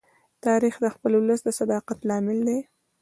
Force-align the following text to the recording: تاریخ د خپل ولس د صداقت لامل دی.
تاریخ 0.45 0.75
د 0.81 0.85
خپل 0.95 1.11
ولس 1.15 1.41
د 1.43 1.49
صداقت 1.59 1.99
لامل 2.09 2.39
دی. 2.47 2.59